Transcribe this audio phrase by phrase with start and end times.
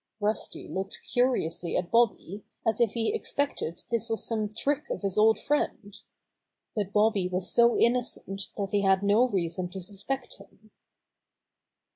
[0.19, 5.15] Rusty looked curiously at Bobby, as if he expected this was some trick of his
[5.15, 5.95] old friend.
[6.75, 10.71] But Bobby was so innocent that he had no reason to suspect him.